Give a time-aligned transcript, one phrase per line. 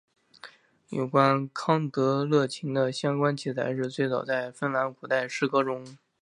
[0.89, 5.85] 有关康特勒琴的相关记载最早出现在芬兰古代诗歌中。